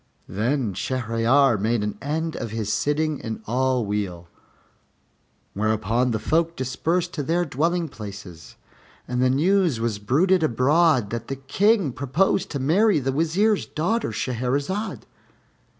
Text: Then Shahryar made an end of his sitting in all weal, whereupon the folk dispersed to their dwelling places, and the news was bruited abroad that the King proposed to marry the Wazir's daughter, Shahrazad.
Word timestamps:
Then 0.27 0.73
Shahryar 0.73 1.59
made 1.59 1.83
an 1.83 1.95
end 2.01 2.35
of 2.35 2.49
his 2.49 2.73
sitting 2.73 3.19
in 3.19 3.43
all 3.45 3.85
weal, 3.85 4.27
whereupon 5.53 6.09
the 6.09 6.17
folk 6.17 6.55
dispersed 6.55 7.13
to 7.13 7.21
their 7.21 7.45
dwelling 7.45 7.87
places, 7.87 8.55
and 9.07 9.21
the 9.21 9.29
news 9.29 9.79
was 9.79 9.99
bruited 9.99 10.41
abroad 10.41 11.11
that 11.11 11.27
the 11.27 11.35
King 11.35 11.91
proposed 11.91 12.49
to 12.49 12.57
marry 12.59 12.97
the 12.97 13.11
Wazir's 13.11 13.67
daughter, 13.67 14.09
Shahrazad. 14.11 15.01